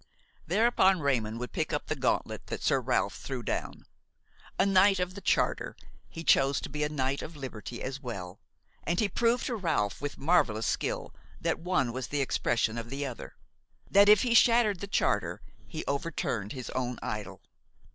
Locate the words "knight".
4.65-4.99, 6.89-7.21